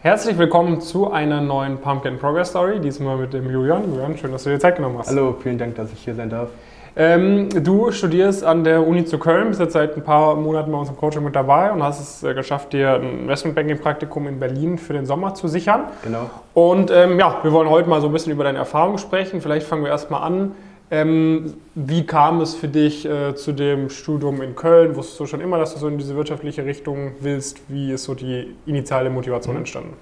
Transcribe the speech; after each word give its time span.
Herzlich 0.00 0.38
willkommen 0.38 0.80
zu 0.80 1.10
einer 1.10 1.40
neuen 1.40 1.78
Pumpkin 1.78 2.18
Progress 2.18 2.50
Story, 2.50 2.78
diesmal 2.78 3.16
mit 3.16 3.32
dem 3.32 3.50
Julian. 3.50 3.92
Julian, 3.92 4.16
schön, 4.16 4.30
dass 4.30 4.44
du 4.44 4.50
dir 4.50 4.60
Zeit 4.60 4.76
genommen 4.76 4.96
hast. 4.96 5.08
Hallo, 5.08 5.34
vielen 5.42 5.58
Dank, 5.58 5.74
dass 5.74 5.92
ich 5.92 5.98
hier 5.98 6.14
sein 6.14 6.30
darf. 6.30 6.50
Ähm, 6.94 7.48
du 7.64 7.90
studierst 7.90 8.44
an 8.44 8.62
der 8.62 8.86
Uni 8.86 9.04
zu 9.06 9.18
Köln, 9.18 9.48
bist 9.48 9.60
jetzt 9.60 9.72
seit 9.72 9.96
ein 9.96 10.04
paar 10.04 10.36
Monaten 10.36 10.70
bei 10.70 10.78
uns 10.78 10.88
im 10.88 10.96
Coaching 10.96 11.24
mit 11.24 11.34
dabei 11.34 11.72
und 11.72 11.82
hast 11.82 12.00
es 12.00 12.22
äh, 12.22 12.32
geschafft, 12.32 12.72
dir 12.72 12.94
ein 12.94 13.22
Investmentbanking-Praktikum 13.22 14.28
in 14.28 14.38
Berlin 14.38 14.78
für 14.78 14.92
den 14.92 15.04
Sommer 15.04 15.34
zu 15.34 15.48
sichern. 15.48 15.86
Genau. 16.04 16.30
Und 16.54 16.92
ähm, 16.92 17.18
ja, 17.18 17.38
wir 17.42 17.50
wollen 17.50 17.68
heute 17.68 17.88
mal 17.88 18.00
so 18.00 18.06
ein 18.06 18.12
bisschen 18.12 18.32
über 18.32 18.44
deine 18.44 18.58
Erfahrungen 18.58 18.98
sprechen. 18.98 19.40
Vielleicht 19.40 19.66
fangen 19.66 19.82
wir 19.82 19.90
erstmal 19.90 20.22
an. 20.22 20.52
Ähm, 20.90 21.54
wie 21.74 22.06
kam 22.06 22.40
es 22.40 22.54
für 22.54 22.68
dich 22.68 23.04
äh, 23.06 23.34
zu 23.34 23.52
dem 23.52 23.90
Studium 23.90 24.40
in 24.40 24.54
Köln? 24.54 24.96
Wusstest 24.96 25.20
du 25.20 25.26
schon 25.26 25.40
immer, 25.42 25.58
dass 25.58 25.74
du 25.74 25.80
so 25.80 25.88
in 25.88 25.98
diese 25.98 26.16
wirtschaftliche 26.16 26.64
Richtung 26.64 27.12
willst? 27.20 27.60
Wie 27.68 27.92
ist 27.92 28.04
so 28.04 28.14
die 28.14 28.54
initiale 28.64 29.10
Motivation 29.10 29.54
Mhm. 29.54 29.58
entstanden? 29.60 29.92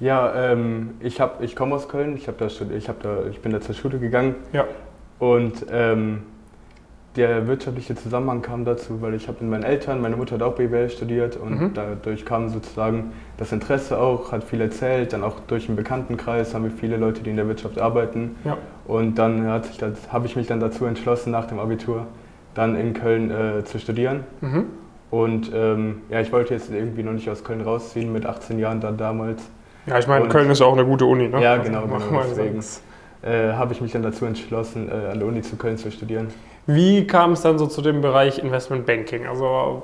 Ja, 0.00 0.52
ähm, 0.52 0.92
ich, 1.00 1.20
hab, 1.20 1.42
ich 1.42 1.54
komme 1.54 1.74
aus 1.74 1.88
Köln, 1.88 2.16
ich, 2.16 2.28
hab 2.28 2.38
da, 2.38 2.46
ich, 2.46 2.88
hab 2.88 3.02
da, 3.02 3.26
ich 3.30 3.40
bin 3.40 3.52
da 3.52 3.60
zur 3.60 3.74
Schule 3.74 3.98
gegangen 3.98 4.34
Ja. 4.52 4.64
und 5.18 5.66
ähm, 5.70 6.22
der 7.16 7.46
wirtschaftliche 7.46 7.94
Zusammenhang 7.94 8.40
kam 8.40 8.64
dazu, 8.64 9.02
weil 9.02 9.12
ich 9.14 9.28
habe 9.28 9.38
mit 9.42 9.50
meinen 9.50 9.64
Eltern, 9.64 10.00
meine 10.00 10.16
Mutter 10.16 10.36
hat 10.36 10.42
auch 10.42 10.54
BWL 10.54 10.88
studiert 10.88 11.36
und 11.36 11.60
Mhm. 11.60 11.70
dadurch 11.74 12.24
kam 12.24 12.48
sozusagen 12.48 13.12
das 13.36 13.52
Interesse 13.52 13.98
auch, 13.98 14.32
hat 14.32 14.44
viel 14.44 14.60
erzählt, 14.62 15.12
dann 15.12 15.22
auch 15.22 15.40
durch 15.46 15.66
den 15.66 15.76
Bekanntenkreis 15.76 16.54
haben 16.54 16.64
wir 16.64 16.70
viele 16.70 16.96
Leute, 16.96 17.22
die 17.22 17.30
in 17.30 17.36
der 17.36 17.46
Wirtschaft 17.48 17.78
arbeiten 17.78 18.36
Ja. 18.44 18.56
und 18.86 19.16
dann 19.18 19.46
habe 19.46 20.26
ich 20.26 20.36
mich 20.36 20.46
dann 20.46 20.60
dazu 20.60 20.86
entschlossen, 20.86 21.30
nach 21.32 21.44
dem 21.46 21.58
Abitur 21.58 22.06
dann 22.54 22.76
in 22.76 22.94
Köln 22.94 23.30
äh, 23.30 23.64
zu 23.64 23.78
studieren. 23.78 24.20
Mhm. 24.40 24.64
Und 25.10 25.50
ähm, 25.54 26.00
ja, 26.08 26.20
ich 26.22 26.32
wollte 26.32 26.54
jetzt 26.54 26.70
irgendwie 26.72 27.02
noch 27.02 27.12
nicht 27.12 27.28
aus 27.28 27.44
Köln 27.44 27.60
rausziehen, 27.60 28.10
mit 28.10 28.24
18 28.24 28.58
Jahren 28.58 28.80
dann 28.80 28.96
damals. 28.96 29.42
Ja, 29.84 29.98
ich 29.98 30.06
meine, 30.06 30.28
Köln 30.28 30.48
ist 30.48 30.62
auch 30.62 30.72
eine 30.72 30.86
gute 30.86 31.04
Uni, 31.04 31.28
ne? 31.28 31.42
Ja, 31.42 31.52
Also, 31.52 31.64
genau, 31.64 31.82
genau, 31.82 31.98
deswegen. 32.30 32.62
Äh, 33.22 33.52
habe 33.52 33.72
ich 33.72 33.80
mich 33.80 33.92
dann 33.92 34.02
dazu 34.02 34.24
entschlossen, 34.24 34.88
äh, 34.88 35.12
an 35.12 35.18
der 35.20 35.28
Uni 35.28 35.42
zu 35.42 35.54
Köln 35.56 35.78
zu 35.78 35.92
studieren. 35.92 36.28
Wie 36.66 37.06
kam 37.06 37.32
es 37.32 37.42
dann 37.42 37.56
so 37.56 37.66
zu 37.68 37.80
dem 37.80 38.00
Bereich 38.00 38.38
Investment 38.38 38.84
Banking? 38.84 39.26
Also 39.26 39.82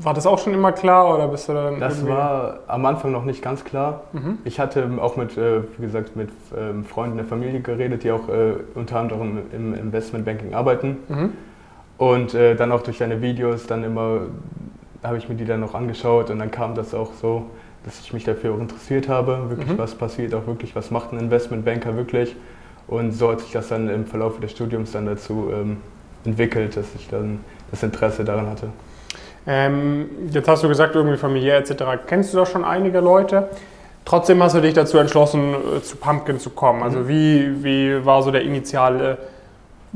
war 0.00 0.14
das 0.14 0.26
auch 0.26 0.38
schon 0.38 0.52
immer 0.52 0.72
klar 0.72 1.14
oder 1.14 1.28
bist 1.28 1.48
du 1.48 1.52
dann 1.54 1.78
Das 1.78 2.06
war 2.06 2.58
am 2.66 2.84
Anfang 2.86 3.12
noch 3.12 3.24
nicht 3.24 3.40
ganz 3.40 3.64
klar. 3.64 4.02
Mhm. 4.12 4.38
Ich 4.44 4.58
hatte 4.58 4.88
auch 5.00 5.16
mit, 5.16 5.38
äh, 5.38 5.62
wie 5.78 5.86
gesagt, 5.86 6.16
mit 6.16 6.28
ähm, 6.56 6.84
Freunden 6.84 7.16
der 7.16 7.26
Familie 7.26 7.60
geredet, 7.60 8.02
die 8.02 8.10
auch 8.10 8.28
äh, 8.28 8.54
unter 8.74 8.98
anderem 8.98 9.38
im 9.52 9.72
Investmentbanking 9.74 10.54
arbeiten. 10.54 10.96
Mhm. 11.08 11.32
Und 11.98 12.34
dann 12.34 12.72
auch 12.72 12.82
durch 12.82 12.98
deine 12.98 13.22
Videos, 13.22 13.66
dann 13.66 13.82
immer 13.82 14.26
habe 15.02 15.16
ich 15.16 15.30
mir 15.30 15.34
die 15.34 15.46
dann 15.46 15.60
noch 15.60 15.74
angeschaut 15.74 16.28
und 16.28 16.38
dann 16.38 16.50
kam 16.50 16.74
das 16.74 16.92
auch 16.92 17.14
so, 17.14 17.46
dass 17.86 18.00
ich 18.00 18.12
mich 18.12 18.24
dafür 18.24 18.52
auch 18.52 18.58
interessiert 18.58 19.08
habe, 19.08 19.48
wirklich 19.48 19.70
Mhm. 19.70 19.78
was 19.78 19.94
passiert, 19.94 20.34
auch 20.34 20.46
wirklich 20.46 20.76
was 20.76 20.90
macht 20.90 21.14
ein 21.14 21.18
Investmentbanker 21.20 21.96
wirklich. 21.96 22.36
Und 22.88 23.12
so 23.12 23.30
hat 23.32 23.40
sich 23.40 23.52
das 23.52 23.68
dann 23.68 23.88
im 23.88 24.06
Verlauf 24.06 24.38
des 24.40 24.52
Studiums 24.52 24.92
dann 24.92 25.06
dazu 25.06 25.50
ähm, 25.52 25.78
entwickelt, 26.24 26.76
dass 26.76 26.86
ich 26.94 27.08
dann 27.08 27.40
das 27.70 27.82
Interesse 27.82 28.24
daran 28.24 28.48
hatte. 28.48 28.68
Ähm, 29.46 30.08
jetzt 30.30 30.48
hast 30.48 30.62
du 30.64 30.68
gesagt, 30.68 30.94
irgendwie 30.94 31.16
familiär 31.16 31.58
etc. 31.58 31.84
Kennst 32.06 32.32
du 32.32 32.38
da 32.38 32.46
schon 32.46 32.64
einige 32.64 33.00
Leute? 33.00 33.48
Trotzdem 34.04 34.42
hast 34.42 34.54
du 34.54 34.60
dich 34.60 34.74
dazu 34.74 34.98
entschlossen, 34.98 35.54
äh, 35.78 35.82
zu 35.82 35.96
Pumpkin 35.96 36.38
zu 36.38 36.50
kommen. 36.50 36.82
Also 36.82 37.00
Mhm. 37.00 37.08
wie, 37.08 37.64
wie 37.64 38.04
war 38.06 38.22
so 38.22 38.30
der 38.30 38.42
initiale, 38.42 39.18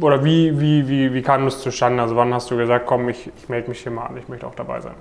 oder 0.00 0.25
wie, 0.25 0.58
wie, 0.60 0.88
wie, 0.88 1.14
wie 1.14 1.22
kam 1.22 1.44
das 1.44 1.60
zustande? 1.60 2.02
Also 2.02 2.16
wann 2.16 2.32
hast 2.32 2.50
du 2.50 2.56
gesagt, 2.56 2.86
komm, 2.86 3.08
ich, 3.08 3.30
ich 3.36 3.48
melde 3.48 3.69
mich 3.69 3.80
hier 3.80 3.92
mal 3.92 4.06
an, 4.06 4.16
ich 4.16 4.28
möchte 4.28 4.47
auch 4.47 4.54
dabei 4.54 4.80
sein? 4.80 4.94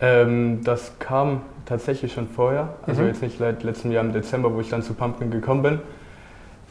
Ähm, 0.00 0.60
das 0.64 0.92
kam 0.98 1.42
tatsächlich 1.66 2.12
schon 2.12 2.28
vorher, 2.28 2.68
also 2.86 3.02
Mhm. 3.02 3.08
jetzt 3.08 3.22
nicht 3.22 3.38
seit 3.38 3.62
letztem 3.62 3.92
Jahr 3.92 4.04
im 4.04 4.12
Dezember, 4.12 4.52
wo 4.52 4.60
ich 4.60 4.68
dann 4.68 4.82
zu 4.82 4.94
Pumpkin 4.94 5.30
gekommen 5.30 5.62
bin, 5.62 5.78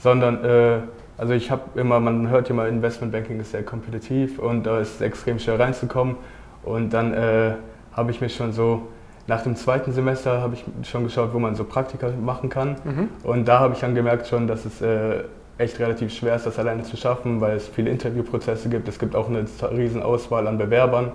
sondern 0.01 0.43
äh, 0.43 0.77
also 1.17 1.33
ich 1.33 1.51
habe 1.51 1.79
immer, 1.79 1.99
man 1.99 2.29
hört 2.29 2.49
ja 2.49 2.55
mal, 2.55 2.67
Investmentbanking 2.67 3.39
ist 3.39 3.51
sehr 3.51 3.63
kompetitiv 3.63 4.39
und 4.39 4.63
da 4.65 4.79
ist 4.79 4.95
es 4.95 5.01
extrem 5.01 5.37
schwer 5.39 5.59
reinzukommen 5.59 6.15
und 6.63 6.91
dann 6.93 7.13
äh, 7.13 7.51
habe 7.93 8.11
ich 8.11 8.21
mich 8.21 8.35
schon 8.35 8.53
so, 8.53 8.87
nach 9.27 9.43
dem 9.43 9.55
zweiten 9.55 9.91
Semester 9.91 10.41
habe 10.41 10.55
ich 10.55 10.65
schon 10.89 11.03
geschaut, 11.03 11.33
wo 11.33 11.39
man 11.39 11.55
so 11.55 11.63
Praktika 11.63 12.09
machen 12.21 12.49
kann 12.49 12.75
Mhm. 12.83 13.09
und 13.23 13.47
da 13.47 13.59
habe 13.59 13.73
ich 13.75 13.79
dann 13.79 13.93
gemerkt 13.95 14.27
schon, 14.27 14.47
dass 14.47 14.65
es 14.65 14.81
äh, 14.81 15.23
echt 15.59 15.79
relativ 15.79 16.11
schwer 16.11 16.35
ist, 16.35 16.47
das 16.47 16.57
alleine 16.57 16.81
zu 16.83 16.97
schaffen, 16.97 17.39
weil 17.39 17.55
es 17.55 17.67
viele 17.67 17.91
Interviewprozesse 17.91 18.67
gibt. 18.69 18.87
Es 18.87 18.97
gibt 18.97 19.15
auch 19.15 19.29
eine 19.29 19.45
riesen 19.77 20.01
Auswahl 20.01 20.47
an 20.47 20.57
Bewerbern. 20.57 21.11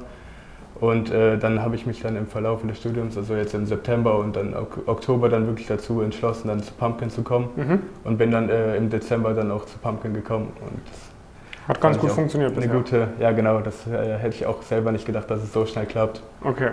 Und 0.81 1.11
äh, 1.11 1.39
dann 1.39 1.63
habe 1.63 1.75
ich 1.75 1.87
mich 1.87 2.03
dann 2.03 2.17
im 2.17 2.27
Verlauf 2.27 2.61
des 2.67 2.79
Studiums, 2.79 3.17
also 3.17 3.35
jetzt 3.35 3.55
im 3.55 3.65
September 3.67 4.19
und 4.19 4.37
dann 4.37 4.55
Ok- 4.55 4.87
Oktober, 4.87 5.29
dann 5.29 5.47
wirklich 5.47 5.67
dazu 5.67 6.03
entschlossen, 6.03 6.49
dann 6.49 6.63
zu 6.63 6.73
Pumpkin 6.75 7.09
zu 7.11 7.23
kommen. 7.23 7.49
Mhm. 7.57 7.83
Und 8.05 8.19
bin 8.19 8.31
dann 8.31 8.51
äh, 8.51 8.77
im 8.77 8.91
Dezember 8.91 9.33
dann 9.33 9.51
auch 9.51 9.65
zu 9.65 9.79
Pumpkin 9.79 10.13
gekommen. 10.13 10.49
Und 10.61 10.81
das 10.87 11.69
Hat 11.69 11.81
ganz 11.81 11.99
gut 11.99 12.11
funktioniert 12.11 12.53
Eine 12.53 12.61
bisher. 12.61 12.75
gute, 12.75 13.09
ja 13.21 13.33
genau, 13.33 13.61
das 13.61 13.87
äh, 13.87 14.19
hätte 14.19 14.35
ich 14.37 14.47
auch 14.47 14.63
selber 14.63 14.93
nicht 14.93 15.07
gedacht, 15.07 15.31
dass 15.31 15.43
es 15.43 15.53
so 15.53 15.65
schnell 15.65 15.87
klappt. 15.87 16.23
Okay. 16.45 16.71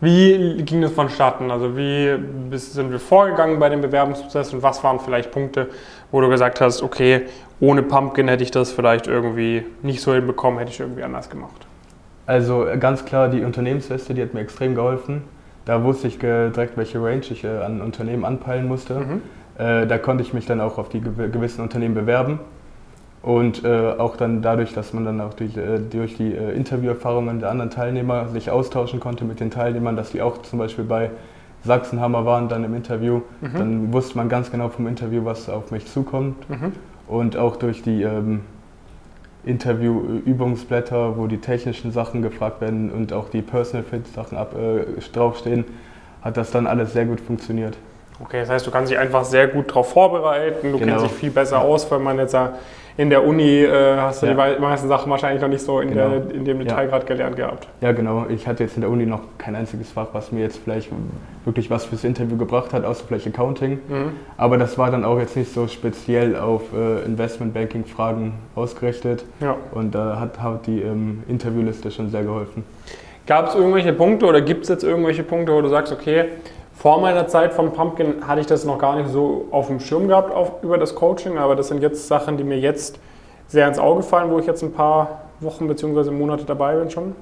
Wie 0.00 0.62
ging 0.64 0.82
das 0.82 0.90
vonstatten? 0.92 1.50
Also 1.52 1.76
wie 1.76 2.16
bist, 2.50 2.72
sind 2.74 2.90
wir 2.90 2.98
vorgegangen 2.98 3.60
bei 3.60 3.68
dem 3.68 3.80
Bewerbungsprozess 3.80 4.52
und 4.52 4.62
was 4.62 4.82
waren 4.82 4.98
vielleicht 4.98 5.30
Punkte, 5.30 5.68
wo 6.10 6.20
du 6.20 6.28
gesagt 6.28 6.60
hast, 6.60 6.82
okay, 6.82 7.26
ohne 7.60 7.82
Pumpkin 7.84 8.26
hätte 8.26 8.42
ich 8.42 8.50
das 8.50 8.72
vielleicht 8.72 9.06
irgendwie 9.06 9.64
nicht 9.82 10.00
so 10.00 10.12
hinbekommen, 10.12 10.58
hätte 10.58 10.72
ich 10.72 10.80
irgendwie 10.80 11.04
anders 11.04 11.30
gemacht? 11.30 11.66
Also 12.32 12.66
ganz 12.80 13.04
klar, 13.04 13.28
die 13.28 13.44
Unternehmensliste, 13.44 14.14
die 14.14 14.22
hat 14.22 14.32
mir 14.32 14.40
extrem 14.40 14.74
geholfen. 14.74 15.22
Da 15.66 15.84
wusste 15.84 16.08
ich 16.08 16.18
direkt, 16.18 16.78
welche 16.78 16.98
Range 17.02 17.20
ich 17.30 17.44
äh, 17.44 17.48
an 17.48 17.82
Unternehmen 17.82 18.24
anpeilen 18.24 18.66
musste. 18.66 18.94
Mhm. 18.94 19.22
Äh, 19.58 19.86
da 19.86 19.98
konnte 19.98 20.22
ich 20.22 20.32
mich 20.32 20.46
dann 20.46 20.60
auch 20.62 20.78
auf 20.78 20.88
die 20.88 21.00
gew- 21.00 21.28
gewissen 21.28 21.60
Unternehmen 21.60 21.94
bewerben. 21.94 22.38
Und 23.22 23.64
äh, 23.64 23.92
auch 23.98 24.16
dann 24.16 24.40
dadurch, 24.40 24.72
dass 24.72 24.94
man 24.94 25.04
dann 25.04 25.20
auch 25.20 25.34
durch, 25.34 25.52
durch 25.90 26.16
die 26.16 26.32
Interviewerfahrungen 26.32 27.38
der 27.38 27.50
anderen 27.50 27.70
Teilnehmer 27.70 28.28
sich 28.28 28.50
austauschen 28.50 28.98
konnte 28.98 29.24
mit 29.26 29.38
den 29.38 29.50
Teilnehmern, 29.50 29.94
dass 29.94 30.10
die 30.12 30.22
auch 30.22 30.40
zum 30.40 30.58
Beispiel 30.58 30.84
bei 30.84 31.10
Sachsenhammer 31.64 32.24
waren 32.24 32.48
dann 32.48 32.64
im 32.64 32.74
Interview, 32.74 33.20
Mhm. 33.42 33.58
dann 33.58 33.92
wusste 33.92 34.16
man 34.16 34.28
ganz 34.30 34.50
genau 34.50 34.70
vom 34.70 34.86
Interview, 34.88 35.24
was 35.26 35.48
auf 35.50 35.70
mich 35.70 35.84
zukommt. 35.86 36.48
Mhm. 36.48 36.72
Und 37.06 37.36
auch 37.36 37.56
durch 37.56 37.82
die 37.82 38.02
ähm, 38.02 38.40
Interview-Übungsblätter, 39.44 41.16
wo 41.16 41.26
die 41.26 41.38
technischen 41.38 41.92
Sachen 41.92 42.22
gefragt 42.22 42.60
werden 42.60 42.90
und 42.90 43.12
auch 43.12 43.28
die 43.28 43.42
Personal 43.42 43.84
Fit-Sachen 43.84 44.38
ab, 44.38 44.54
äh, 44.56 45.00
draufstehen, 45.12 45.64
hat 46.22 46.36
das 46.36 46.50
dann 46.50 46.66
alles 46.66 46.92
sehr 46.92 47.06
gut 47.06 47.20
funktioniert. 47.20 47.76
Okay, 48.24 48.40
das 48.40 48.50
heißt, 48.50 48.66
du 48.66 48.70
kannst 48.70 48.90
dich 48.90 48.98
einfach 48.98 49.24
sehr 49.24 49.48
gut 49.48 49.68
darauf 49.70 49.90
vorbereiten, 49.92 50.72
du 50.72 50.78
Genau. 50.78 50.92
kennst 50.92 51.06
dich 51.06 51.12
viel 51.12 51.30
besser 51.30 51.60
aus, 51.60 51.90
weil 51.90 51.98
man 51.98 52.18
jetzt 52.18 52.32
ja 52.34 52.52
in 52.98 53.08
der 53.08 53.24
Uni 53.26 53.62
äh, 53.64 53.96
hast 53.96 54.22
du 54.22 54.26
Ja. 54.26 54.54
die 54.54 54.60
meisten 54.60 54.86
Sachen 54.86 55.10
wahrscheinlich 55.10 55.40
noch 55.40 55.48
nicht 55.48 55.64
so 55.64 55.80
in, 55.80 55.88
Genau. 55.90 56.10
der, 56.10 56.30
in 56.34 56.44
dem 56.44 56.58
Detail 56.58 56.82
Ja. 56.84 56.88
gerade 56.90 57.06
gelernt 57.06 57.36
gehabt. 57.36 57.66
Ja, 57.80 57.92
genau. 57.92 58.26
Ich 58.28 58.46
hatte 58.46 58.64
jetzt 58.64 58.74
in 58.76 58.82
der 58.82 58.90
Uni 58.90 59.06
noch 59.06 59.20
kein 59.38 59.56
einziges 59.56 59.90
Fach, 59.90 60.08
was 60.12 60.30
mir 60.30 60.40
jetzt 60.42 60.58
vielleicht 60.62 60.90
wirklich 61.46 61.70
was 61.70 61.86
fürs 61.86 62.04
Interview 62.04 62.36
gebracht 62.36 62.74
hat, 62.74 62.84
außer 62.84 63.04
vielleicht 63.08 63.26
Accounting. 63.26 63.80
Mhm. 63.88 64.12
Aber 64.36 64.58
das 64.58 64.76
war 64.76 64.90
dann 64.90 65.04
auch 65.06 65.18
jetzt 65.18 65.36
nicht 65.38 65.52
so 65.54 65.68
speziell 65.68 66.36
auf 66.36 66.62
äh, 66.74 67.02
Investmentbanking-Fragen 67.06 68.34
ausgerichtet. 68.54 69.24
Ja. 69.40 69.56
Und 69.72 69.94
da 69.94 70.18
hat, 70.20 70.40
hat 70.40 70.66
die 70.66 70.82
ähm, 70.82 71.22
Interviewliste 71.28 71.90
schon 71.90 72.10
sehr 72.10 72.22
geholfen. 72.24 72.62
Gab 73.26 73.48
es 73.48 73.54
irgendwelche 73.54 73.92
Punkte 73.94 74.26
oder 74.26 74.40
gibt 74.42 74.64
es 74.64 74.68
jetzt 74.68 74.84
irgendwelche 74.84 75.22
Punkte, 75.22 75.52
wo 75.54 75.60
du 75.62 75.68
sagst, 75.68 75.92
okay, 75.92 76.24
vor 76.82 77.00
meiner 77.00 77.28
Zeit 77.28 77.52
von 77.54 77.72
Pumpkin 77.72 78.26
hatte 78.26 78.40
ich 78.40 78.48
das 78.48 78.64
noch 78.64 78.76
gar 78.76 78.96
nicht 78.96 79.08
so 79.08 79.46
auf 79.52 79.68
dem 79.68 79.78
Schirm 79.78 80.08
gehabt 80.08 80.34
auf, 80.34 80.64
über 80.64 80.78
das 80.78 80.96
Coaching, 80.96 81.38
aber 81.38 81.54
das 81.54 81.68
sind 81.68 81.80
jetzt 81.80 82.08
Sachen, 82.08 82.36
die 82.36 82.42
mir 82.42 82.58
jetzt 82.58 82.98
sehr 83.46 83.68
ins 83.68 83.78
Auge 83.78 84.02
fallen, 84.02 84.32
wo 84.32 84.40
ich 84.40 84.46
jetzt 84.46 84.64
ein 84.64 84.72
paar 84.72 85.20
Wochen 85.38 85.68
bzw. 85.68 86.10
Monate 86.10 86.44
dabei 86.44 86.74
bin 86.74 86.90
schon. 86.90 87.14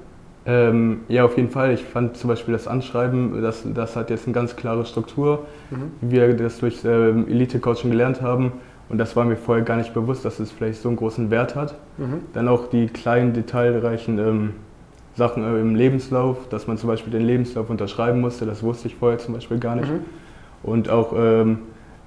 Ähm, 0.47 1.01
ja, 1.09 1.23
auf 1.25 1.37
jeden 1.37 1.51
Fall. 1.51 1.73
Ich 1.73 1.83
fand 1.83 2.17
zum 2.17 2.29
Beispiel 2.29 2.53
das 2.53 2.67
Anschreiben, 2.67 3.39
das, 3.43 3.61
das 3.71 3.95
hat 3.95 4.09
jetzt 4.09 4.25
eine 4.25 4.33
ganz 4.33 4.55
klare 4.55 4.83
Struktur, 4.83 5.41
Mhm. 5.69 5.91
wie 6.01 6.11
wir 6.13 6.33
das 6.35 6.57
durch 6.57 6.83
ähm, 6.83 7.27
Elite-Coaching 7.27 7.91
gelernt 7.91 8.19
haben. 8.23 8.53
Und 8.89 8.97
das 8.97 9.15
war 9.15 9.25
mir 9.25 9.37
vorher 9.37 9.63
gar 9.63 9.77
nicht 9.77 9.93
bewusst, 9.93 10.25
dass 10.25 10.39
es 10.39 10.51
vielleicht 10.51 10.81
so 10.81 10.89
einen 10.89 10.97
großen 10.97 11.29
Wert 11.29 11.55
hat. 11.55 11.75
Mhm. 11.99 12.21
Dann 12.33 12.47
auch 12.47 12.65
die 12.65 12.87
kleinen, 12.87 13.33
detailreichen 13.33 14.17
ähm, 14.17 14.53
Sachen 15.15 15.43
im 15.43 15.75
Lebenslauf, 15.75 16.47
dass 16.49 16.67
man 16.67 16.77
zum 16.77 16.87
Beispiel 16.89 17.11
den 17.11 17.23
Lebenslauf 17.23 17.69
unterschreiben 17.69 18.21
musste, 18.21 18.45
das 18.45 18.63
wusste 18.63 18.87
ich 18.87 18.95
vorher 18.95 19.19
zum 19.19 19.33
Beispiel 19.33 19.59
gar 19.59 19.75
nicht. 19.75 19.89
Mhm. 19.91 19.99
Und 20.63 20.89
auch, 20.89 21.13
ähm, 21.17 21.59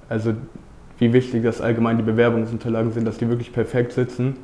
also 0.09 0.33
wie 0.97 1.13
wichtig 1.13 1.43
das 1.43 1.61
allgemein 1.61 1.97
die 1.97 2.03
Bewerbungsunterlagen 2.03 2.91
sind, 2.91 3.05
dass 3.07 3.17
die 3.17 3.29
wirklich 3.29 3.51
perfekt 3.53 3.91
sitzen. 3.91 4.37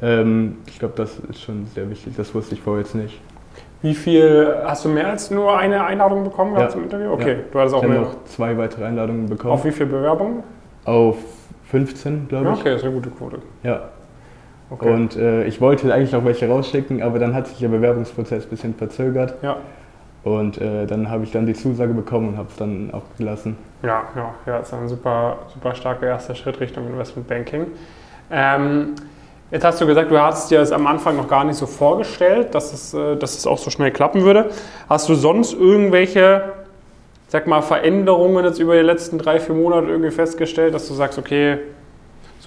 Ähm, 0.00 0.56
ich 0.68 0.78
glaube, 0.78 0.94
das 0.96 1.18
ist 1.28 1.40
schon 1.42 1.66
sehr 1.74 1.90
wichtig, 1.90 2.14
das 2.16 2.34
wusste 2.34 2.54
ich 2.54 2.60
vorher 2.62 2.82
jetzt 2.84 2.94
nicht. 2.94 3.20
Wie 3.82 3.94
viel, 3.94 4.54
hast 4.64 4.84
du 4.84 4.88
mehr 4.88 5.08
als 5.08 5.30
nur 5.30 5.56
eine 5.56 5.84
Einladung 5.84 6.24
bekommen 6.24 6.56
Ja. 6.56 6.68
zum 6.68 6.84
Interview? 6.84 7.12
Okay, 7.12 7.32
Ja. 7.32 7.36
du 7.52 7.58
hattest 7.58 7.74
auch 7.74 7.82
ich 7.82 7.88
habe 7.88 8.00
mehr. 8.00 8.08
noch 8.08 8.24
zwei 8.24 8.56
weitere 8.56 8.84
Einladungen 8.84 9.26
bekommen. 9.28 9.52
Auf 9.52 9.64
wie 9.64 9.70
viele 9.72 9.90
Bewerbungen? 9.90 10.42
Auf 10.84 11.16
15, 11.70 12.26
glaube 12.28 12.46
Ja, 12.46 12.52
ich. 12.54 12.60
okay, 12.60 12.70
das 12.70 12.78
ist 12.80 12.84
eine 12.86 12.94
gute 12.94 13.10
Quote. 13.10 13.38
Ja. 13.62 13.82
Okay. 14.70 14.92
Und 14.92 15.16
äh, 15.16 15.44
ich 15.44 15.60
wollte 15.60 15.92
eigentlich 15.92 16.14
auch 16.14 16.24
welche 16.24 16.48
rausschicken, 16.48 17.02
aber 17.02 17.18
dann 17.18 17.34
hat 17.34 17.46
sich 17.46 17.58
der 17.58 17.68
Bewerbungsprozess 17.68 18.44
ein 18.44 18.50
bisschen 18.50 18.74
verzögert. 18.74 19.34
ja. 19.42 19.56
Und 20.24 20.60
äh, 20.60 20.84
dann 20.86 21.10
habe 21.10 21.24
ich 21.24 21.30
dann 21.30 21.46
die 21.46 21.54
Zusage 21.54 21.94
bekommen 21.94 22.30
und 22.30 22.36
habe 22.36 22.48
es 22.50 22.56
dann 22.56 22.90
auch 22.92 23.04
gelassen. 23.16 23.56
Ja, 23.82 24.02
ja, 24.16 24.34
ja, 24.46 24.58
ist 24.58 24.74
ein 24.74 24.88
super, 24.88 25.38
super 25.54 25.74
starker 25.74 26.06
erster 26.06 26.34
Schritt 26.34 26.60
Richtung 26.60 26.86
Investment 26.86 27.28
Banking. 27.28 27.66
Ähm, 28.30 28.94
jetzt 29.50 29.64
hast 29.64 29.80
du 29.80 29.86
gesagt, 29.86 30.10
du 30.10 30.18
hast 30.18 30.50
dir 30.50 30.58
das 30.58 30.72
am 30.72 30.86
Anfang 30.86 31.16
noch 31.16 31.28
gar 31.28 31.44
nicht 31.44 31.56
so 31.56 31.66
vorgestellt, 31.66 32.54
dass 32.54 32.72
es, 32.72 32.94
äh, 32.94 33.16
dass 33.16 33.38
es 33.38 33.46
auch 33.46 33.58
so 33.58 33.70
schnell 33.70 33.92
klappen 33.92 34.22
würde. 34.22 34.50
Hast 34.88 35.08
du 35.08 35.14
sonst 35.14 35.54
irgendwelche, 35.54 36.42
sag 37.28 37.46
mal, 37.46 37.62
Veränderungen 37.62 38.44
jetzt 38.44 38.58
über 38.58 38.74
die 38.74 38.82
letzten 38.82 39.18
drei, 39.18 39.38
vier 39.38 39.54
Monate 39.54 39.86
irgendwie 39.86 40.10
festgestellt, 40.10 40.74
dass 40.74 40.88
du 40.88 40.94
sagst, 40.94 41.16
okay, 41.18 41.58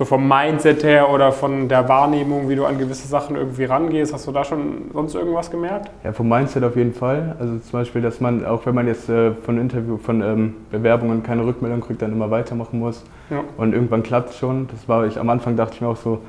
so 0.02 0.06
vom 0.06 0.28
Mindset 0.28 0.84
her 0.84 1.12
oder 1.12 1.32
von 1.32 1.70
der 1.70 1.88
Wahrnehmung, 1.88 2.50
wie 2.50 2.56
du 2.56 2.66
an 2.66 2.80
gewisse 2.80 3.08
Sachen 3.08 3.36
irgendwie 3.36 3.66
rangehst, 3.66 4.12
hast 4.12 4.26
du 4.26 4.32
da 4.32 4.44
schon 4.44 4.90
sonst 4.94 5.14
irgendwas 5.14 5.52
gemerkt? 5.52 5.92
Ja, 6.04 6.12
vom 6.12 6.28
Mindset 6.28 6.64
auf 6.64 6.76
jeden 6.76 6.96
Fall. 6.96 7.36
Also 7.40 7.60
zum 7.60 7.72
Beispiel, 7.74 8.02
dass 8.02 8.20
man, 8.20 8.44
auch 8.44 8.66
wenn 8.66 8.74
man 8.74 8.88
jetzt 8.88 9.10
äh, 9.10 9.32
von 9.32 9.60
Interview, 9.60 9.98
von 9.98 10.24
ähm, 10.24 10.56
Bewerbungen 10.72 11.22
keine 11.22 11.46
Rückmeldung 11.46 11.82
kriegt, 11.82 12.02
dann 12.02 12.14
immer 12.14 12.32
weitermachen 12.32 12.80
muss. 12.80 13.04
Ja. 13.30 13.44
Und 13.58 13.74
irgendwann 13.76 14.02
klappt 14.02 14.32
es 14.32 14.40
schon. 14.40 14.68
Das 14.72 14.90
war 14.90 15.06
ich 15.06 15.20
am 15.20 15.30
Anfang 15.30 15.56
dachte 15.56 15.76
ich 15.76 15.82
mir 15.82 15.90
auch 15.90 15.98
so, 15.98 16.24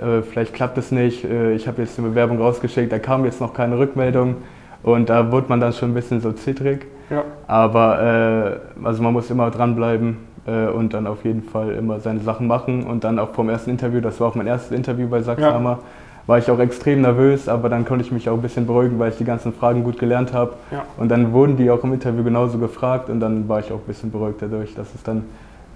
äh, 0.00 0.22
vielleicht 0.22 0.54
klappt 0.54 0.78
es 0.78 0.92
nicht. 0.92 1.24
Äh, 1.24 1.54
ich 1.54 1.66
habe 1.66 1.82
jetzt 1.82 1.98
eine 1.98 2.10
Bewerbung 2.10 2.40
rausgeschickt, 2.40 2.92
da 2.92 3.00
kam 3.00 3.24
jetzt 3.24 3.40
noch 3.40 3.52
keine 3.52 3.80
Rückmeldung. 3.80 4.36
Und 4.84 5.08
da 5.10 5.32
wurde 5.32 5.46
man 5.48 5.58
dann 5.58 5.72
schon 5.72 5.90
ein 5.90 5.94
bisschen 5.94 6.20
so 6.20 6.30
zittrig. 6.30 6.86
Ja. 7.10 7.24
Aber 7.48 8.60
äh, 8.80 8.86
also 8.86 9.02
man 9.02 9.12
muss 9.12 9.28
immer 9.28 9.50
dranbleiben 9.50 10.18
äh, 10.46 10.66
und 10.66 10.94
dann 10.94 11.06
auf 11.06 11.24
jeden 11.24 11.42
Fall 11.42 11.72
immer 11.72 12.00
seine 12.00 12.20
Sachen 12.20 12.46
machen. 12.46 12.84
Und 12.84 13.04
dann 13.04 13.18
auch 13.18 13.30
vom 13.30 13.48
ersten 13.48 13.70
Interview, 13.70 14.00
das 14.00 14.20
war 14.20 14.28
auch 14.28 14.34
mein 14.34 14.46
erstes 14.46 14.76
Interview 14.76 15.08
bei 15.08 15.22
Sachshammer, 15.22 15.70
ja. 15.70 15.78
war 16.26 16.38
ich 16.38 16.50
auch 16.50 16.58
extrem 16.58 17.02
nervös, 17.02 17.48
aber 17.48 17.68
dann 17.68 17.84
konnte 17.84 18.04
ich 18.04 18.12
mich 18.12 18.28
auch 18.28 18.34
ein 18.34 18.42
bisschen 18.42 18.66
beruhigen, 18.66 18.98
weil 18.98 19.10
ich 19.10 19.18
die 19.18 19.24
ganzen 19.24 19.52
Fragen 19.52 19.84
gut 19.84 19.98
gelernt 19.98 20.32
habe. 20.32 20.54
Ja. 20.70 20.84
Und 20.96 21.08
dann 21.08 21.32
wurden 21.32 21.56
die 21.56 21.70
auch 21.70 21.82
im 21.84 21.92
Interview 21.92 22.24
genauso 22.24 22.58
gefragt 22.58 23.10
und 23.10 23.20
dann 23.20 23.48
war 23.48 23.60
ich 23.60 23.72
auch 23.72 23.78
ein 23.78 23.86
bisschen 23.86 24.10
beruhigt 24.10 24.42
dadurch, 24.42 24.74
dass 24.74 24.94
es 24.94 25.02
dann 25.02 25.24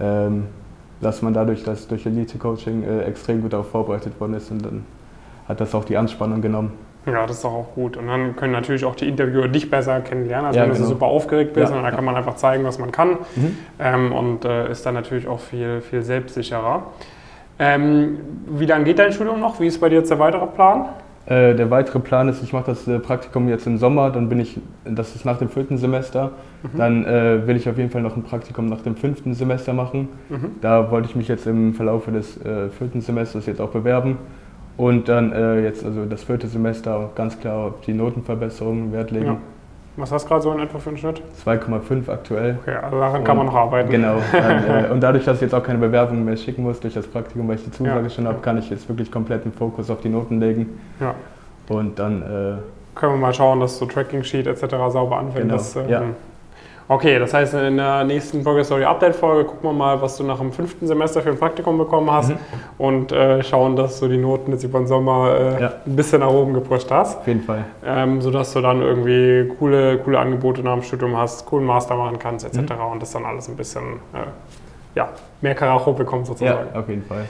ähm, 0.00 0.44
dass 1.00 1.23
man 1.23 1.32
dadurch, 1.32 1.62
dass 1.64 1.88
durch 1.88 2.06
Elite-Coaching 2.06 2.82
äh, 2.84 3.02
extrem 3.02 3.43
gut 3.43 3.52
darauf 3.52 3.70
vorbereitet 3.70 4.19
worden 4.20 4.34
ist 4.34 4.50
und 4.50 4.64
dann 4.64 4.84
hat 5.49 5.61
das 5.61 5.75
auch 5.75 5.84
die 5.84 5.96
Anspannung 5.96 6.43
genommen. 6.43 6.73
Ja, 7.06 7.26
das 7.26 7.37
ist 7.37 7.44
doch 7.44 7.52
auch 7.52 7.75
gut. 7.75 7.97
Und 7.97 8.08
dann 8.08 8.37
können 8.37 8.52
natürlich 8.52 8.85
auch 8.85 8.94
die 8.94 9.08
Interviewer 9.08 9.49
dich 9.49 9.70
besser 9.70 10.00
kennenlernen, 10.00 10.47
als 10.47 10.56
ja, 10.56 10.62
wenn 10.62 10.73
genau. 10.73 10.82
du 10.82 10.88
super 10.88 11.06
aufgeregt 11.06 11.55
bist. 11.55 11.70
Ja, 11.70 11.76
und 11.76 11.82
dann 11.82 11.91
ja. 11.91 11.97
kann 11.97 12.05
man 12.05 12.17
einfach 12.17 12.37
zeigen, 12.37 12.64
was 12.64 12.79
man 12.79 12.93
kann. 12.93 13.11
Mhm. 13.37 13.56
Ähm, 13.79 14.12
und 14.12 14.44
äh, 14.44 14.70
ist 14.70 14.85
dann 14.85 14.94
natürlich 14.94 15.26
auch 15.26 15.41
viel, 15.41 15.81
viel 15.81 16.02
selbstsicherer. 16.02 16.82
Ähm, 17.58 18.19
wie 18.49 18.67
lange 18.67 18.85
geht 18.85 18.99
dein 18.99 19.12
Studium 19.12 19.41
noch? 19.41 19.61
Wie 19.61 19.67
ist 19.67 19.81
bei 19.81 19.88
dir 19.88 19.97
jetzt 19.97 20.11
der 20.11 20.19
weitere 20.19 20.47
Plan? 20.47 20.87
Äh, 21.26 21.55
der 21.55 21.70
weitere 21.70 22.00
Plan 22.00 22.29
ist, 22.29 22.43
ich 22.43 22.52
mache 22.52 22.67
das 22.67 22.88
äh, 22.88 22.99
Praktikum 22.99 23.49
jetzt 23.49 23.67
im 23.67 23.76
Sommer, 23.76 24.11
dann 24.11 24.29
bin 24.29 24.41
ich, 24.41 24.58
das 24.85 25.14
ist 25.14 25.25
nach 25.25 25.38
dem 25.38 25.50
vierten 25.50 25.76
Semester. 25.76 26.32
Mhm. 26.62 26.79
Dann 26.79 27.05
äh, 27.05 27.47
will 27.47 27.56
ich 27.56 27.69
auf 27.69 27.76
jeden 27.76 27.91
Fall 27.91 28.02
noch 28.02 28.17
ein 28.17 28.23
Praktikum 28.23 28.67
nach 28.67 28.81
dem 28.81 28.97
fünften 28.97 29.35
Semester 29.35 29.73
machen. 29.73 30.08
Mhm. 30.29 30.52
Da 30.62 30.91
wollte 30.91 31.08
ich 31.08 31.17
mich 31.17 31.29
jetzt 31.29 31.47
im 31.47 31.75
Verlauf 31.75 32.06
des 32.06 32.37
äh, 32.38 32.70
vierten 32.70 33.00
Semesters 33.02 33.47
jetzt 33.47 33.61
auch 33.61 33.69
bewerben. 33.69 34.17
Und 34.80 35.10
dann 35.10 35.30
äh, 35.32 35.60
jetzt 35.60 35.84
also 35.84 36.06
das 36.06 36.24
vierte 36.24 36.46
Semester 36.46 37.10
ganz 37.14 37.38
klar 37.38 37.66
auf 37.66 37.80
die 37.86 37.92
Notenverbesserung 37.92 38.92
Wert 38.94 39.10
legen. 39.10 39.26
Ja. 39.26 39.36
Was 39.96 40.10
hast 40.10 40.24
du 40.24 40.28
gerade 40.30 40.42
so 40.42 40.52
in 40.52 40.60
etwa 40.60 40.78
für 40.78 40.88
einen 40.88 40.96
Schnitt? 40.96 41.20
2,5 41.44 42.08
aktuell. 42.10 42.56
Okay, 42.62 42.76
also 42.76 42.98
daran 42.98 43.22
kann 43.22 43.36
man 43.36 43.44
noch 43.44 43.54
arbeiten. 43.54 43.90
Genau. 43.90 44.16
Dann, 44.32 44.86
äh, 44.86 44.88
und 44.90 45.02
dadurch, 45.02 45.26
dass 45.26 45.36
ich 45.36 45.42
jetzt 45.42 45.54
auch 45.54 45.62
keine 45.62 45.80
Bewerbung 45.80 46.24
mehr 46.24 46.38
schicken 46.38 46.62
muss 46.62 46.80
durch 46.80 46.94
das 46.94 47.06
Praktikum, 47.06 47.46
weil 47.46 47.56
ich 47.56 47.64
die 47.64 47.72
Zusage 47.72 48.04
ja. 48.04 48.08
schon 48.08 48.26
habe, 48.26 48.38
kann 48.38 48.56
ich 48.56 48.70
jetzt 48.70 48.88
wirklich 48.88 49.12
komplett 49.12 49.44
den 49.44 49.52
Fokus 49.52 49.90
auf 49.90 50.00
die 50.00 50.08
Noten 50.08 50.40
legen. 50.40 50.80
Ja. 50.98 51.14
Und 51.68 51.98
dann. 51.98 52.22
Äh, 52.22 52.96
können 52.98 53.12
wir 53.12 53.18
mal 53.18 53.34
schauen, 53.34 53.60
dass 53.60 53.78
so 53.78 53.84
Tracking 53.84 54.24
Sheet 54.24 54.46
etc. 54.46 54.64
sauber 54.88 55.18
anwendest. 55.18 55.74
Genau. 55.74 55.90
ja. 55.90 56.02
Okay, 56.90 57.20
das 57.20 57.32
heißt, 57.32 57.54
in 57.54 57.76
der 57.76 58.02
nächsten 58.02 58.42
Progress 58.42 58.66
Story 58.66 58.82
Update 58.82 59.14
Folge 59.14 59.44
gucken 59.44 59.70
wir 59.70 59.72
mal, 59.72 60.02
was 60.02 60.16
du 60.16 60.25
nach 60.25 60.40
dem 60.40 60.52
fünften 60.52 60.88
Semester 60.88 61.22
für 61.22 61.28
ein 61.28 61.38
Praktikum 61.38 61.78
bekommen 61.78 62.10
hast 62.10 62.31
mhm. 62.31 62.38
und 62.78 63.12
äh, 63.12 63.44
schauen, 63.44 63.76
dass 63.76 64.00
du 64.00 64.08
die 64.08 64.16
Noten 64.16 64.50
jetzt 64.50 64.64
über 64.64 64.81
den 64.81 64.88
Sommer 64.88 65.37
äh, 65.38 65.62
ja. 65.62 65.72
ein 65.87 65.94
bisschen 65.94 66.19
nach 66.19 66.31
oben 66.31 66.52
gepusht 66.52 66.90
hast. 66.90 67.19
Auf 67.19 67.28
jeden 67.28 67.42
Fall. 67.42 67.64
Ähm, 67.87 68.20
sodass 68.20 68.52
du 68.54 68.60
dann 68.60 68.82
irgendwie 68.82 69.52
coole, 69.56 69.98
coole 69.98 70.19
Angebote 70.19 70.64
nach 70.64 70.75
dem 70.75 70.82
Studium 70.82 71.16
hast, 71.16 71.46
coolen 71.46 71.64
Master 71.64 71.94
machen 71.94 72.19
kannst, 72.19 72.44
etc. 72.44 72.75
Mhm. 72.75 72.92
und 72.94 73.02
das 73.02 73.12
dann 73.12 73.25
alles 73.25 73.48
ein 73.48 73.54
bisschen 73.54 73.84
äh, 74.12 74.26
ja, 74.96 75.10
mehr 75.42 75.54
Karacho 75.54 75.92
bekommt 75.92 76.26
sozusagen. 76.26 76.70
Ja, 76.75 76.81
auf 76.81 76.88
jeden 76.88 77.04
Fall. 77.04 77.26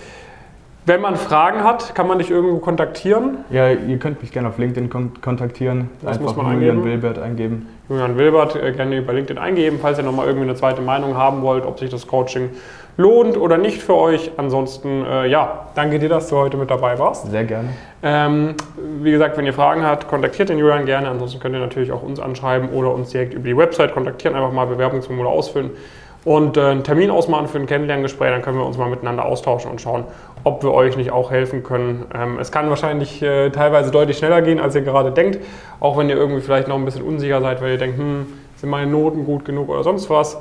Wenn 0.90 1.02
man 1.02 1.14
Fragen 1.14 1.62
hat, 1.62 1.94
kann 1.94 2.08
man 2.08 2.18
dich 2.18 2.32
irgendwo 2.32 2.58
kontaktieren? 2.58 3.44
Ja, 3.48 3.70
ihr 3.70 3.98
könnt 3.98 4.20
mich 4.22 4.32
gerne 4.32 4.48
auf 4.48 4.58
LinkedIn 4.58 4.90
kontaktieren. 5.20 5.88
Was 6.02 6.16
Einfach 6.16 6.34
muss 6.34 6.36
man 6.36 6.54
Julian 6.54 6.78
eingeben? 6.78 6.84
Wilbert 6.84 7.18
eingeben. 7.20 7.68
Julian 7.88 8.18
Wilbert 8.18 8.56
äh, 8.56 8.72
gerne 8.72 8.96
über 8.96 9.12
LinkedIn 9.12 9.38
eingeben, 9.38 9.78
falls 9.80 9.98
ihr 9.98 10.04
nochmal 10.04 10.26
irgendwie 10.26 10.48
eine 10.48 10.56
zweite 10.56 10.82
Meinung 10.82 11.16
haben 11.16 11.42
wollt, 11.42 11.64
ob 11.64 11.78
sich 11.78 11.90
das 11.90 12.08
Coaching 12.08 12.50
lohnt 12.96 13.36
oder 13.36 13.56
nicht 13.56 13.80
für 13.80 13.94
euch. 13.94 14.32
Ansonsten, 14.36 15.04
äh, 15.04 15.28
ja, 15.28 15.68
danke 15.76 16.00
dir, 16.00 16.08
dass 16.08 16.26
du 16.26 16.36
heute 16.36 16.56
mit 16.56 16.72
dabei 16.72 16.98
warst. 16.98 17.30
Sehr 17.30 17.44
gerne. 17.44 17.68
Ähm, 18.02 18.56
wie 19.00 19.12
gesagt, 19.12 19.36
wenn 19.36 19.46
ihr 19.46 19.54
Fragen 19.54 19.84
habt, 19.84 20.08
kontaktiert 20.08 20.48
den 20.48 20.58
Julian 20.58 20.86
gerne. 20.86 21.08
Ansonsten 21.08 21.38
könnt 21.38 21.54
ihr 21.54 21.60
natürlich 21.60 21.92
auch 21.92 22.02
uns 22.02 22.18
anschreiben 22.18 22.68
oder 22.70 22.92
uns 22.92 23.10
direkt 23.10 23.34
über 23.34 23.44
die 23.44 23.56
Website 23.56 23.94
kontaktieren, 23.94 24.34
einfach 24.34 24.50
mal 24.50 24.66
Bewerbungsformular 24.66 25.30
ausfüllen 25.30 25.70
und 26.24 26.56
äh, 26.56 26.60
einen 26.60 26.84
Termin 26.84 27.10
ausmachen 27.10 27.48
für 27.48 27.58
ein 27.58 27.66
Kennenlerngespräch. 27.66 28.30
Dann 28.30 28.42
können 28.42 28.58
wir 28.58 28.66
uns 28.66 28.76
mal 28.76 28.90
miteinander 28.90 29.24
austauschen 29.24 29.70
und 29.70 29.80
schauen, 29.80 30.04
ob 30.44 30.62
wir 30.62 30.72
euch 30.72 30.96
nicht 30.96 31.12
auch 31.12 31.30
helfen 31.30 31.62
können. 31.62 32.06
Ähm, 32.14 32.38
es 32.38 32.50
kann 32.52 32.68
wahrscheinlich 32.68 33.22
äh, 33.22 33.50
teilweise 33.50 33.90
deutlich 33.90 34.18
schneller 34.18 34.42
gehen, 34.42 34.60
als 34.60 34.74
ihr 34.74 34.82
gerade 34.82 35.12
denkt. 35.12 35.38
Auch 35.80 35.98
wenn 35.98 36.08
ihr 36.08 36.16
irgendwie 36.16 36.40
vielleicht 36.40 36.68
noch 36.68 36.76
ein 36.76 36.84
bisschen 36.84 37.02
unsicher 37.02 37.40
seid, 37.40 37.60
weil 37.60 37.72
ihr 37.72 37.78
denkt, 37.78 37.98
hm, 37.98 38.26
sind 38.56 38.70
meine 38.70 38.90
Noten 38.90 39.24
gut 39.24 39.44
genug 39.44 39.68
oder 39.68 39.82
sonst 39.82 40.10
was. 40.10 40.38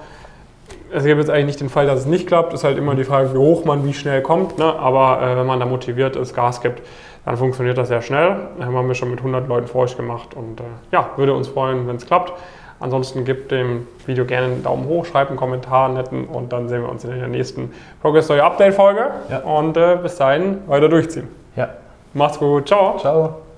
Es 0.92 1.04
gibt 1.04 1.20
jetzt 1.20 1.30
eigentlich 1.30 1.46
nicht 1.46 1.62
den 1.62 1.70
Fall, 1.70 1.86
dass 1.86 2.02
es 2.02 2.06
nicht 2.06 2.28
klappt. 2.28 2.54
Es 2.54 2.62
ist 2.62 2.64
halt 2.64 2.78
immer 2.78 2.96
die 2.96 3.04
Frage, 3.04 3.34
wie 3.34 3.38
hoch 3.38 3.66
man 3.66 3.86
wie 3.86 3.94
schnell 3.94 4.22
kommt. 4.22 4.58
Ne? 4.58 4.66
Aber 4.66 5.22
äh, 5.22 5.38
wenn 5.38 5.46
man 5.46 5.60
da 5.60 5.66
motiviert 5.66 6.16
ist, 6.16 6.36
Gas 6.36 6.62
gibt, 6.62 6.82
dann 7.26 7.38
funktioniert 7.38 7.78
das 7.78 7.90
sehr 7.90 8.02
schnell. 8.02 8.38
Das 8.58 8.66
haben 8.68 8.88
wir 8.88 8.96
schon 8.96 9.12
mit 9.12 9.20
100 9.20 9.48
Leuten 9.48 9.68
vor 9.68 9.84
euch 9.84 9.96
gemacht. 9.96 10.36
Und 10.36 10.60
äh, 10.60 10.64
ja, 10.92 11.12
würde 11.16 11.34
uns 11.34 11.48
freuen, 11.48 11.88
wenn 11.88 11.98
es 11.98 12.06
klappt. 12.06 12.34
Ansonsten 12.80 13.26
gebt 13.26 13.52
dem 13.52 13.88
Video 14.06 14.26
gerne 14.26 14.48
einen 14.48 14.64
Daumen 14.64 14.88
hoch, 14.88 15.06
schreibt 15.06 15.30
einen 15.30 15.38
Kommentar, 15.38 15.90
netten 15.90 16.26
und 16.26 16.54
dann 16.54 16.70
sehen 16.70 16.82
wir 16.82 16.90
uns 16.90 17.04
in 17.04 17.12
der 17.12 17.28
nächsten 17.28 17.74
Progress 18.02 18.26
Story 18.26 18.40
Update 18.40 18.74
Folge. 18.74 19.12
Ja. 19.30 19.40
Und 19.40 19.76
äh, 19.76 19.98
bis 20.02 20.16
dahin 20.16 20.60
weiter 20.68 20.88
durchziehen. 20.88 21.28
Ja. 21.56 21.70
Macht's 22.14 22.40
gut. 22.40 22.68
Ciao. 22.68 22.98
Ciao. 22.98 23.49